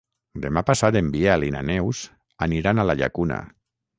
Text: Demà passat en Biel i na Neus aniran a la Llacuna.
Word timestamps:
Demà 0.45 0.61
passat 0.69 0.97
en 1.01 1.11
Biel 1.15 1.45
i 1.49 1.51
na 1.57 1.61
Neus 1.71 2.01
aniran 2.47 2.81
a 2.85 2.89
la 2.91 2.99
Llacuna. 3.03 3.41